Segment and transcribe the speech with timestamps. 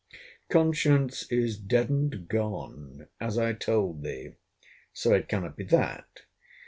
[0.49, 4.33] Conscience is dead and gone, as I told thee;
[4.91, 6.21] so it cannot be that.